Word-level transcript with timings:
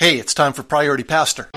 Hey, 0.00 0.18
it's 0.18 0.32
time 0.32 0.54
for 0.54 0.62
Priority 0.62 1.04
Pastor. 1.04 1.50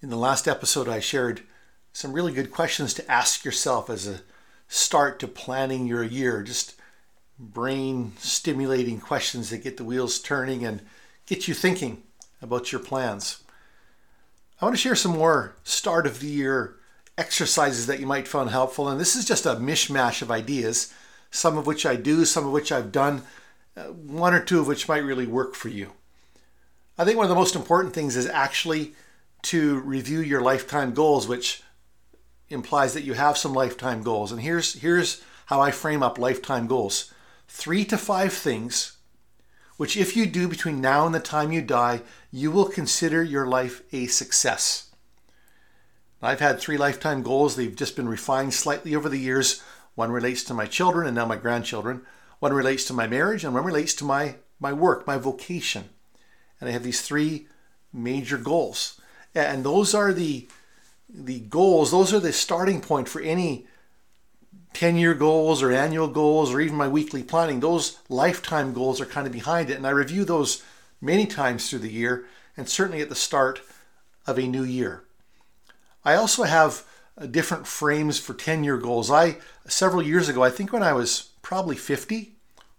In 0.00 0.08
the 0.08 0.16
last 0.16 0.48
episode, 0.48 0.88
I 0.88 1.00
shared 1.00 1.42
some 1.92 2.14
really 2.14 2.32
good 2.32 2.50
questions 2.50 2.94
to 2.94 3.10
ask 3.10 3.44
yourself 3.44 3.90
as 3.90 4.06
a 4.06 4.22
start 4.66 5.20
to 5.20 5.28
planning 5.28 5.86
your 5.86 6.02
year. 6.02 6.42
Just 6.42 6.76
brain 7.38 8.12
stimulating 8.16 9.00
questions 9.00 9.50
that 9.50 9.64
get 9.64 9.76
the 9.76 9.84
wheels 9.84 10.18
turning 10.18 10.64
and 10.64 10.80
get 11.26 11.46
you 11.46 11.52
thinking 11.52 12.04
about 12.40 12.72
your 12.72 12.80
plans. 12.80 13.42
I 14.62 14.64
want 14.64 14.74
to 14.78 14.80
share 14.80 14.96
some 14.96 15.12
more 15.12 15.56
start 15.62 16.06
of 16.06 16.20
the 16.20 16.26
year 16.28 16.79
exercises 17.20 17.86
that 17.86 18.00
you 18.00 18.06
might 18.06 18.26
find 18.26 18.50
helpful. 18.50 18.88
And 18.88 18.98
this 18.98 19.14
is 19.14 19.24
just 19.24 19.46
a 19.46 19.56
mishmash 19.56 20.22
of 20.22 20.30
ideas, 20.30 20.92
some 21.30 21.58
of 21.58 21.66
which 21.66 21.84
I 21.84 21.96
do, 21.96 22.24
some 22.24 22.46
of 22.46 22.52
which 22.52 22.72
I've 22.72 22.90
done, 22.90 23.22
uh, 23.76 23.84
one 23.84 24.34
or 24.34 24.40
two 24.40 24.58
of 24.60 24.66
which 24.66 24.88
might 24.88 25.04
really 25.04 25.26
work 25.26 25.54
for 25.54 25.68
you. 25.68 25.92
I 26.98 27.04
think 27.04 27.16
one 27.16 27.26
of 27.26 27.30
the 27.30 27.36
most 27.36 27.54
important 27.54 27.94
things 27.94 28.16
is 28.16 28.26
actually 28.26 28.94
to 29.42 29.78
review 29.80 30.20
your 30.20 30.40
lifetime 30.40 30.92
goals, 30.92 31.28
which 31.28 31.62
implies 32.48 32.94
that 32.94 33.04
you 33.04 33.14
have 33.14 33.38
some 33.38 33.54
lifetime 33.54 34.02
goals. 34.02 34.32
And 34.32 34.40
here's 34.40 34.74
here's 34.74 35.22
how 35.46 35.60
I 35.60 35.70
frame 35.70 36.02
up 36.02 36.18
lifetime 36.18 36.66
goals. 36.66 37.12
3 37.48 37.84
to 37.86 37.98
5 37.98 38.32
things 38.32 38.96
which 39.80 39.96
if 39.96 40.14
you 40.14 40.26
do 40.26 40.46
between 40.46 40.82
now 40.82 41.06
and 41.06 41.14
the 41.14 41.20
time 41.20 41.52
you 41.52 41.62
die, 41.62 42.02
you 42.30 42.50
will 42.50 42.66
consider 42.66 43.22
your 43.22 43.46
life 43.46 43.80
a 43.94 44.06
success. 44.08 44.89
I've 46.22 46.40
had 46.40 46.60
three 46.60 46.76
lifetime 46.76 47.22
goals. 47.22 47.56
They've 47.56 47.74
just 47.74 47.96
been 47.96 48.08
refined 48.08 48.54
slightly 48.54 48.94
over 48.94 49.08
the 49.08 49.18
years. 49.18 49.62
One 49.94 50.12
relates 50.12 50.44
to 50.44 50.54
my 50.54 50.66
children 50.66 51.06
and 51.06 51.16
now 51.16 51.26
my 51.26 51.36
grandchildren. 51.36 52.02
One 52.38 52.52
relates 52.52 52.84
to 52.86 52.92
my 52.92 53.06
marriage 53.06 53.44
and 53.44 53.54
one 53.54 53.64
relates 53.64 53.94
to 53.94 54.04
my, 54.04 54.36
my 54.58 54.72
work, 54.72 55.06
my 55.06 55.16
vocation. 55.16 55.88
And 56.60 56.68
I 56.68 56.72
have 56.72 56.82
these 56.82 57.02
three 57.02 57.48
major 57.92 58.36
goals. 58.36 59.00
And 59.34 59.64
those 59.64 59.94
are 59.94 60.12
the 60.12 60.48
the 61.12 61.40
goals, 61.40 61.90
those 61.90 62.14
are 62.14 62.20
the 62.20 62.32
starting 62.32 62.80
point 62.80 63.08
for 63.08 63.20
any 63.20 63.66
10 64.74 64.96
year 64.96 65.14
goals 65.14 65.60
or 65.60 65.72
annual 65.72 66.06
goals 66.06 66.52
or 66.52 66.60
even 66.60 66.76
my 66.76 66.86
weekly 66.86 67.22
planning. 67.22 67.58
Those 67.58 67.98
lifetime 68.08 68.72
goals 68.72 69.00
are 69.00 69.06
kind 69.06 69.26
of 69.26 69.32
behind 69.32 69.70
it. 69.70 69.76
And 69.76 69.86
I 69.86 69.90
review 69.90 70.24
those 70.24 70.62
many 71.00 71.26
times 71.26 71.68
through 71.68 71.80
the 71.80 71.90
year 71.90 72.26
and 72.56 72.68
certainly 72.68 73.02
at 73.02 73.08
the 73.08 73.14
start 73.14 73.60
of 74.26 74.38
a 74.38 74.46
new 74.46 74.62
year. 74.62 75.02
I 76.04 76.14
also 76.14 76.44
have 76.44 76.84
uh, 77.18 77.26
different 77.26 77.66
frames 77.66 78.18
for 78.18 78.34
10 78.34 78.64
year 78.64 78.78
goals. 78.78 79.10
I, 79.10 79.36
several 79.66 80.02
years 80.02 80.28
ago, 80.28 80.42
I 80.42 80.50
think 80.50 80.72
when 80.72 80.82
I 80.82 80.92
was 80.92 81.30
probably 81.42 81.76
50 81.76 82.32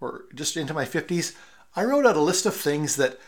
or 0.00 0.24
just 0.34 0.56
into 0.56 0.74
my 0.74 0.84
50s, 0.84 1.34
I 1.74 1.84
wrote 1.84 2.06
out 2.06 2.16
a 2.16 2.20
list 2.20 2.46
of 2.46 2.54
things 2.54 2.96
that 2.96 3.18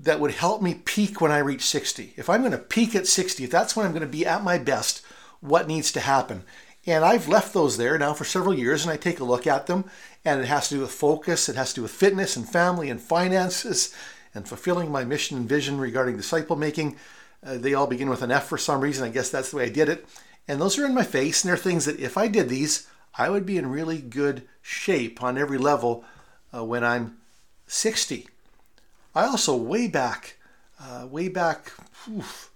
that 0.00 0.20
would 0.20 0.32
help 0.32 0.62
me 0.62 0.74
peak 0.74 1.20
when 1.20 1.32
I 1.32 1.38
reach 1.38 1.62
60. 1.62 2.14
If 2.16 2.28
I'm 2.30 2.40
going 2.40 2.52
to 2.52 2.58
peak 2.58 2.94
at 2.94 3.06
60, 3.06 3.44
if 3.44 3.50
that's 3.50 3.74
when 3.74 3.84
I'm 3.84 3.92
going 3.92 4.02
to 4.02 4.06
be 4.06 4.24
at 4.24 4.44
my 4.44 4.58
best, 4.58 5.02
what 5.40 5.66
needs 5.66 5.90
to 5.92 6.00
happen? 6.00 6.44
And 6.86 7.04
I've 7.04 7.28
left 7.28 7.52
those 7.52 7.76
there 7.76 7.98
now 7.98 8.14
for 8.14 8.24
several 8.24 8.54
years 8.54 8.82
and 8.82 8.92
I 8.92 8.96
take 8.96 9.20
a 9.20 9.24
look 9.24 9.46
at 9.46 9.66
them. 9.66 9.84
And 10.24 10.40
it 10.40 10.46
has 10.46 10.68
to 10.68 10.76
do 10.76 10.80
with 10.82 10.90
focus, 10.90 11.48
it 11.48 11.56
has 11.56 11.70
to 11.70 11.76
do 11.76 11.82
with 11.82 11.90
fitness 11.90 12.36
and 12.36 12.48
family 12.48 12.90
and 12.90 13.00
finances 13.00 13.94
and 14.34 14.48
fulfilling 14.48 14.90
my 14.90 15.04
mission 15.04 15.36
and 15.36 15.48
vision 15.48 15.78
regarding 15.78 16.16
disciple 16.16 16.56
making. 16.56 16.96
Uh, 17.44 17.56
they 17.56 17.74
all 17.74 17.86
begin 17.86 18.10
with 18.10 18.22
an 18.22 18.30
F 18.30 18.46
for 18.46 18.58
some 18.58 18.80
reason. 18.80 19.04
I 19.04 19.10
guess 19.10 19.30
that's 19.30 19.50
the 19.50 19.58
way 19.58 19.64
I 19.64 19.70
did 19.70 19.88
it. 19.88 20.06
And 20.46 20.60
those 20.60 20.78
are 20.78 20.86
in 20.86 20.94
my 20.94 21.04
face, 21.04 21.42
and 21.42 21.48
they're 21.48 21.56
things 21.56 21.84
that 21.84 22.00
if 22.00 22.16
I 22.16 22.26
did 22.28 22.48
these, 22.48 22.88
I 23.16 23.30
would 23.30 23.44
be 23.44 23.58
in 23.58 23.70
really 23.70 23.98
good 23.98 24.42
shape 24.62 25.22
on 25.22 25.36
every 25.36 25.58
level 25.58 26.04
uh, 26.54 26.64
when 26.64 26.84
I'm 26.84 27.18
60. 27.66 28.28
I 29.14 29.24
also, 29.26 29.56
way 29.56 29.88
back, 29.88 30.36
uh, 30.80 31.06
way 31.10 31.28
back, 31.28 31.72
oof, 32.08 32.50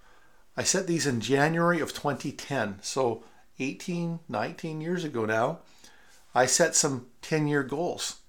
I 0.55 0.63
set 0.63 0.87
these 0.87 1.05
in 1.05 1.21
January 1.21 1.79
of 1.79 1.93
2010. 1.93 2.79
So 2.81 3.23
18, 3.59 4.19
19 4.27 4.81
years 4.81 5.03
ago 5.03 5.25
now, 5.25 5.59
I 6.33 6.45
set 6.45 6.75
some 6.75 7.07
10 7.21 7.47
year 7.47 7.63
goals. 7.63 8.21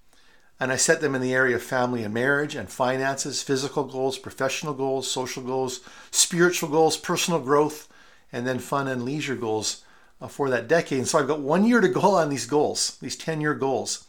And 0.61 0.71
I 0.71 0.77
set 0.77 1.01
them 1.01 1.15
in 1.15 1.21
the 1.21 1.35
area 1.35 1.57
of 1.57 1.63
family 1.63 2.05
and 2.05 2.15
marriage 2.15 2.55
and 2.55 2.71
finances, 2.71 3.43
physical 3.43 3.85
goals, 3.85 4.19
professional 4.19 4.73
goals, 4.73 5.11
social 5.11 5.43
goals, 5.43 5.81
spiritual 6.11 6.69
goals, 6.69 6.97
personal 6.97 7.41
growth, 7.41 7.89
and 8.33 8.47
then 8.47 8.59
fun 8.59 8.87
and 8.87 9.05
leisure 9.05 9.37
goals 9.37 9.85
uh, 10.21 10.29
for 10.29 10.49
that 10.51 10.69
decade. 10.69 10.99
And 10.99 11.09
so 11.09 11.19
I've 11.19 11.29
got 11.29 11.41
one 11.41 11.65
year 11.65 11.81
to 11.81 11.89
go 11.89 12.01
on 12.01 12.29
these 12.29 12.47
goals, 12.47 12.99
these 13.01 13.17
10 13.17 13.41
year 13.41 13.55
goals. 13.55 14.07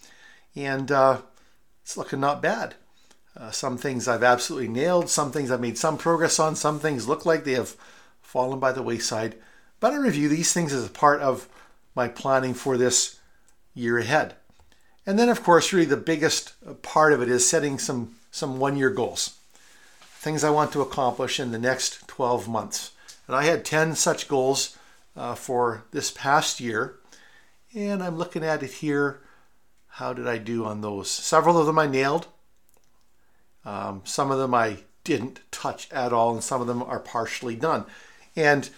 And 0.56 0.91
uh, 0.91 1.22
it's 1.83 1.97
looking 1.97 2.19
not 2.19 2.41
bad. 2.41 2.75
Uh, 3.38 3.51
some 3.51 3.77
things 3.77 4.07
I've 4.07 4.23
absolutely 4.23 4.69
nailed, 4.69 5.09
some 5.09 5.31
things 5.31 5.51
I've 5.51 5.59
made 5.59 5.77
some 5.77 5.97
progress 5.97 6.39
on, 6.39 6.56
some 6.56 6.79
things 6.79 7.07
look 7.07 7.25
like 7.25 7.44
they 7.44 7.53
have 7.53 7.75
fallen 8.22 8.59
by 8.59 8.72
the 8.72 8.81
wayside. 8.81 9.35
But 9.79 9.94
I 9.94 9.97
review 9.97 10.29
these 10.29 10.53
things 10.53 10.72
as 10.72 10.85
a 10.85 10.89
part 10.89 11.22
of 11.22 11.50
my 11.95 12.07
planning 12.07 12.53
for 12.53 12.77
this 12.77 13.19
year 13.73 13.97
ahead. 13.97 14.35
And 15.05 15.19
then, 15.19 15.29
of 15.29 15.43
course, 15.43 15.71
really 15.71 15.85
the 15.85 15.97
biggest 15.97 16.53
part 16.81 17.13
of 17.13 17.21
it 17.21 17.29
is 17.29 17.47
setting 17.47 17.77
some, 17.77 18.16
some 18.31 18.59
one 18.59 18.75
year 18.75 18.89
goals, 18.89 19.38
things 20.01 20.43
I 20.43 20.49
want 20.49 20.71
to 20.73 20.81
accomplish 20.81 21.39
in 21.39 21.51
the 21.51 21.59
next 21.59 22.07
12 22.07 22.47
months. 22.47 22.91
And 23.27 23.35
I 23.35 23.44
had 23.44 23.63
10 23.63 23.95
such 23.95 24.27
goals 24.27 24.77
uh, 25.15 25.35
for 25.35 25.83
this 25.91 26.11
past 26.11 26.59
year. 26.59 26.95
And 27.73 28.01
I'm 28.01 28.17
looking 28.17 28.44
at 28.44 28.63
it 28.63 28.71
here. 28.71 29.21
How 29.88 30.13
did 30.13 30.27
I 30.27 30.38
do 30.38 30.65
on 30.65 30.81
those? 30.81 31.09
Several 31.09 31.57
of 31.57 31.65
them 31.65 31.79
I 31.79 31.88
nailed. 31.88 32.27
Um, 33.63 34.01
some 34.05 34.31
of 34.31 34.39
them 34.39 34.53
I 34.53 34.79
didn't 35.03 35.39
touch 35.51 35.91
at 35.91 36.13
all, 36.13 36.33
and 36.33 36.44
some 36.44 36.61
of 36.61 36.67
them 36.67 36.83
are 36.83 36.99
partially 36.99 37.55
done. 37.55 37.85
And 38.35 38.69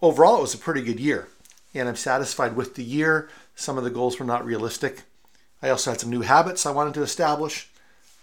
overall, 0.00 0.38
it 0.38 0.42
was 0.42 0.54
a 0.54 0.58
pretty 0.58 0.82
good 0.82 1.00
year. 1.00 1.28
And 1.74 1.88
I'm 1.88 1.96
satisfied 1.96 2.56
with 2.56 2.74
the 2.74 2.84
year. 2.84 3.28
Some 3.54 3.78
of 3.78 3.84
the 3.84 3.90
goals 3.90 4.18
were 4.18 4.26
not 4.26 4.44
realistic. 4.44 5.02
I 5.62 5.70
also 5.70 5.90
had 5.90 6.00
some 6.00 6.10
new 6.10 6.22
habits 6.22 6.66
I 6.66 6.72
wanted 6.72 6.94
to 6.94 7.02
establish, 7.02 7.70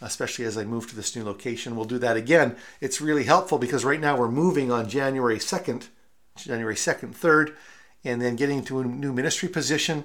especially 0.02 0.46
as 0.46 0.58
I 0.58 0.66
move 0.66 0.90
to 0.90 0.96
this 0.96 1.16
new 1.16 1.24
location. 1.24 1.76
We'll 1.76 1.86
do 1.86 2.00
that 2.00 2.18
again. 2.18 2.58
It's 2.82 3.00
really 3.00 3.24
helpful 3.24 3.58
because 3.58 3.86
right 3.86 4.00
now 4.00 4.18
we're 4.18 4.30
moving 4.30 4.72
on 4.72 4.90
January 4.90 5.38
2nd, 5.38 5.88
January 6.38 6.76
2nd, 6.76 7.16
3rd, 7.16 7.56
and 8.04 8.22
then 8.22 8.36
getting 8.36 8.64
to 8.66 8.80
a 8.80 8.84
new 8.84 9.14
ministry 9.14 9.48
position. 9.48 10.04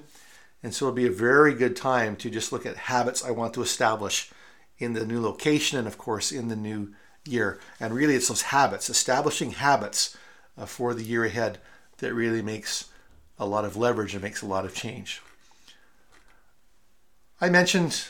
And 0.63 0.73
so 0.73 0.85
it'll 0.85 0.95
be 0.95 1.07
a 1.07 1.11
very 1.11 1.53
good 1.53 1.75
time 1.75 2.15
to 2.17 2.29
just 2.29 2.51
look 2.51 2.65
at 2.65 2.77
habits 2.77 3.23
I 3.23 3.31
want 3.31 3.53
to 3.55 3.61
establish 3.61 4.31
in 4.77 4.93
the 4.93 5.05
new 5.05 5.21
location 5.21 5.77
and, 5.77 5.87
of 5.87 5.97
course, 5.97 6.31
in 6.31 6.47
the 6.47 6.55
new 6.55 6.93
year. 7.25 7.59
And 7.79 7.93
really, 7.93 8.15
it's 8.15 8.29
those 8.29 8.43
habits, 8.43 8.89
establishing 8.89 9.51
habits 9.51 10.17
uh, 10.57 10.65
for 10.65 10.93
the 10.93 11.03
year 11.03 11.25
ahead, 11.25 11.59
that 11.97 12.13
really 12.13 12.41
makes 12.41 12.89
a 13.37 13.45
lot 13.45 13.65
of 13.65 13.77
leverage 13.77 14.13
and 14.13 14.23
makes 14.23 14.41
a 14.41 14.45
lot 14.45 14.65
of 14.65 14.73
change. 14.73 15.21
I 17.41 17.49
mentioned 17.49 18.05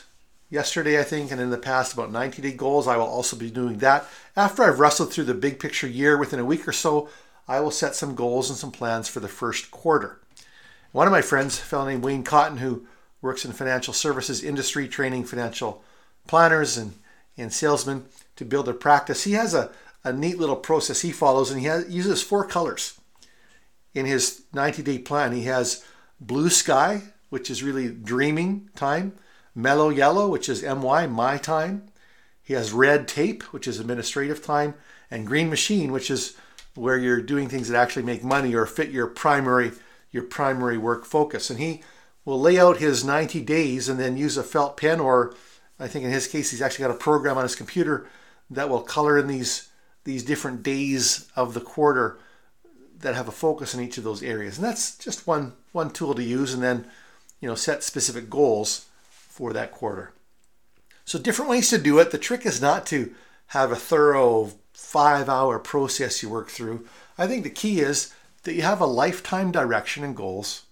yesterday, 0.50 1.00
I 1.00 1.02
think, 1.02 1.32
and 1.32 1.40
in 1.40 1.50
the 1.50 1.58
past 1.58 1.92
about 1.92 2.12
90 2.12 2.42
day 2.42 2.52
goals. 2.52 2.86
I 2.86 2.96
will 2.96 3.06
also 3.06 3.36
be 3.36 3.50
doing 3.50 3.78
that. 3.78 4.06
After 4.36 4.62
I've 4.62 4.78
wrestled 4.78 5.12
through 5.12 5.24
the 5.24 5.34
big 5.34 5.58
picture 5.58 5.88
year 5.88 6.16
within 6.16 6.38
a 6.38 6.44
week 6.44 6.66
or 6.68 6.72
so, 6.72 7.08
I 7.48 7.60
will 7.60 7.70
set 7.70 7.94
some 7.94 8.14
goals 8.14 8.50
and 8.50 8.58
some 8.58 8.70
plans 8.70 9.08
for 9.08 9.20
the 9.20 9.28
first 9.28 9.70
quarter. 9.70 10.20
One 10.92 11.06
of 11.06 11.12
my 11.12 11.22
friends, 11.22 11.58
a 11.58 11.62
fellow 11.62 11.86
named 11.86 12.04
Wayne 12.04 12.22
Cotton, 12.22 12.58
who 12.58 12.86
works 13.20 13.44
in 13.44 13.52
financial 13.52 13.92
services 13.92 14.42
industry, 14.42 14.86
training 14.88 15.24
financial 15.24 15.82
planners 16.26 16.76
and, 16.76 16.94
and 17.36 17.52
salesmen 17.52 18.06
to 18.36 18.44
build 18.44 18.66
their 18.66 18.74
practice, 18.74 19.24
he 19.24 19.32
has 19.32 19.54
a, 19.54 19.70
a 20.04 20.12
neat 20.12 20.38
little 20.38 20.56
process 20.56 21.02
he 21.02 21.12
follows, 21.12 21.50
and 21.50 21.60
he 21.60 21.66
has, 21.66 21.90
uses 21.90 22.22
four 22.22 22.46
colors. 22.46 23.00
In 23.94 24.06
his 24.06 24.42
90 24.52 24.82
day 24.82 24.98
plan, 24.98 25.32
he 25.32 25.42
has 25.44 25.84
blue 26.20 26.50
sky, 26.50 27.02
which 27.28 27.50
is 27.50 27.62
really 27.62 27.88
dreaming 27.90 28.70
time, 28.74 29.12
mellow 29.56 29.88
yellow, 29.88 30.28
which 30.28 30.48
is 30.48 30.62
MY, 30.62 31.06
my 31.08 31.38
time. 31.38 31.88
He 32.42 32.52
has 32.54 32.72
red 32.72 33.08
tape, 33.08 33.42
which 33.52 33.66
is 33.66 33.80
administrative 33.80 34.44
time, 34.44 34.74
and 35.10 35.26
green 35.26 35.50
machine, 35.50 35.90
which 35.90 36.10
is 36.10 36.36
where 36.74 36.98
you're 36.98 37.22
doing 37.22 37.48
things 37.48 37.68
that 37.68 37.80
actually 37.80 38.04
make 38.04 38.22
money 38.22 38.54
or 38.54 38.66
fit 38.66 38.90
your 38.90 39.06
primary 39.06 39.72
your 40.12 40.22
primary 40.22 40.78
work 40.78 41.04
focus. 41.04 41.50
And 41.50 41.58
he 41.58 41.82
will 42.24 42.40
lay 42.40 42.58
out 42.58 42.78
his 42.78 43.04
90 43.04 43.40
days 43.42 43.88
and 43.88 43.98
then 43.98 44.16
use 44.16 44.36
a 44.36 44.42
felt 44.42 44.76
pen 44.76 45.00
or 45.00 45.34
I 45.78 45.88
think 45.88 46.04
in 46.04 46.10
his 46.10 46.28
case 46.28 46.50
he's 46.50 46.62
actually 46.62 46.84
got 46.84 46.94
a 46.94 46.98
program 46.98 47.36
on 47.36 47.42
his 47.42 47.56
computer 47.56 48.06
that 48.50 48.68
will 48.68 48.80
color 48.82 49.18
in 49.18 49.26
these 49.26 49.68
these 50.04 50.22
different 50.22 50.62
days 50.62 51.28
of 51.34 51.54
the 51.54 51.60
quarter 51.60 52.18
that 52.98 53.14
have 53.14 53.28
a 53.28 53.32
focus 53.32 53.74
in 53.74 53.80
each 53.80 53.98
of 53.98 54.04
those 54.04 54.22
areas. 54.22 54.56
And 54.56 54.64
that's 54.64 54.96
just 54.96 55.26
one 55.26 55.54
one 55.72 55.90
tool 55.90 56.14
to 56.14 56.22
use 56.22 56.54
and 56.54 56.62
then 56.62 56.86
you 57.40 57.48
know, 57.48 57.54
set 57.54 57.82
specific 57.82 58.30
goals 58.30 58.86
for 59.36 59.52
that 59.52 59.70
quarter. 59.70 60.14
So 61.04 61.18
different 61.18 61.50
ways 61.50 61.68
to 61.68 61.76
do 61.76 61.98
it. 61.98 62.10
The 62.10 62.16
trick 62.16 62.46
is 62.46 62.62
not 62.62 62.86
to 62.86 63.12
have 63.48 63.70
a 63.70 63.76
thorough 63.76 64.52
five 64.72 65.28
hour 65.28 65.58
process 65.58 66.22
you 66.22 66.30
work 66.30 66.48
through. 66.48 66.86
I 67.18 67.26
think 67.26 67.44
the 67.44 67.50
key 67.50 67.80
is 67.80 68.14
that 68.44 68.54
you 68.54 68.62
have 68.62 68.80
a 68.80 68.86
lifetime 68.86 69.52
direction 69.52 70.04
and 70.04 70.16
goals, 70.16 70.62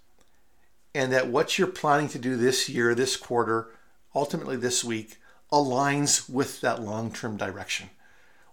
and 0.94 1.12
that 1.12 1.28
what 1.28 1.58
you're 1.58 1.68
planning 1.68 2.08
to 2.08 2.18
do 2.18 2.36
this 2.36 2.70
year, 2.70 2.94
this 2.94 3.18
quarter, 3.18 3.68
ultimately 4.14 4.56
this 4.56 4.82
week, 4.82 5.18
aligns 5.52 6.30
with 6.30 6.62
that 6.62 6.80
long 6.80 7.12
term 7.12 7.36
direction. 7.36 7.90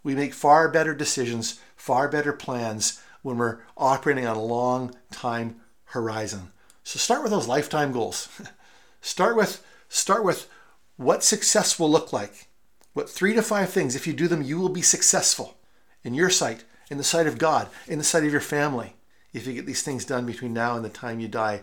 We 0.04 0.14
make 0.14 0.34
far 0.34 0.68
better 0.68 0.94
decisions, 0.94 1.58
far 1.78 2.10
better 2.10 2.34
plans 2.34 3.02
when 3.22 3.38
we're 3.38 3.60
operating 3.78 4.28
on 4.28 4.36
a 4.36 4.44
long 4.44 4.94
time 5.10 5.62
horizon. 5.86 6.52
So 6.84 7.00
start 7.00 7.24
with 7.24 7.32
those 7.32 7.48
lifetime 7.48 7.94
goals. 7.94 8.28
start 9.02 9.38
with 9.38 9.64
start 9.92 10.24
with 10.24 10.50
what 10.96 11.24
success 11.24 11.78
will 11.78 11.92
look 11.92 12.14
like. 12.14 12.48
What 12.94 13.10
three 13.10 13.34
to 13.34 13.42
five 13.42 13.70
things, 13.70 13.96
if 13.96 14.08
you 14.08 14.14
do 14.14 14.28
them, 14.28 14.42
you 14.42 14.60
will 14.60 14.70
be 14.70 14.82
successful 14.82 15.58
in 16.04 16.14
your 16.14 16.30
sight, 16.30 16.64
in 16.90 16.98
the 16.98 17.04
sight 17.04 17.28
of 17.28 17.38
God, 17.38 17.70
in 17.88 17.98
the 17.98 18.04
sight 18.04 18.24
of 18.24 18.32
your 18.32 18.42
family. 18.42 18.96
If 19.34 19.46
you 19.46 19.54
get 19.54 19.66
these 19.66 19.84
things 19.84 20.06
done 20.06 20.26
between 20.26 20.54
now 20.54 20.76
and 20.76 20.84
the 20.84 20.90
time 20.90 21.20
you 21.20 21.28
die, 21.28 21.62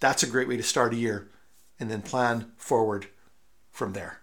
that's 0.00 0.22
a 0.22 0.28
great 0.28 0.48
way 0.48 0.56
to 0.56 0.62
start 0.62 0.92
a 0.92 0.96
year 0.96 1.30
and 1.78 1.90
then 1.90 2.02
plan 2.02 2.52
forward 2.56 3.08
from 3.70 3.92
there. 3.92 4.20